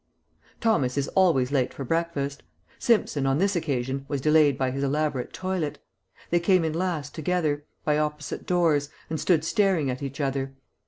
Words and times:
Thomas 0.61 0.97
is 0.97 1.09
always 1.09 1.51
late 1.51 1.75
for 1.75 1.85
breakfast. 1.85 2.41
Simpson 2.79 3.27
on 3.27 3.37
this 3.37 3.55
occasion 3.55 4.03
was 4.07 4.19
delayed 4.19 4.57
by 4.57 4.71
his 4.71 4.83
elaborate 4.83 5.31
toilet. 5.31 5.77
They 6.31 6.39
came 6.39 6.65
in 6.65 6.73
last 6.73 7.13
together, 7.13 7.65
by 7.85 7.99
opposite 7.99 8.47
doors, 8.47 8.89
and 9.11 9.19
stood 9.19 9.45
staring 9.45 9.91
at 9.91 10.01
each 10.01 10.19
other. 10.19 10.55